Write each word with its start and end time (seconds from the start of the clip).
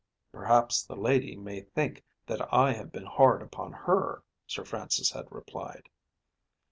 "Perhaps 0.31 0.81
the 0.81 0.95
lady 0.95 1.35
may 1.35 1.61
think 1.61 2.03
that 2.25 2.51
I 2.51 2.73
have 2.73 2.91
been 2.91 3.05
hard 3.05 3.43
upon 3.43 3.71
her," 3.71 4.23
Sir 4.47 4.65
Francis 4.65 5.11
had 5.11 5.31
replied. 5.31 5.87